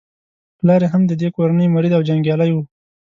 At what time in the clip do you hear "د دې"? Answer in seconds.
1.07-1.29